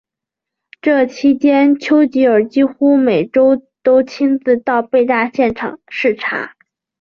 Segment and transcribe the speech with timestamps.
[0.81, 6.55] 这期间丘吉尔几乎每周都亲自到被炸现场视察。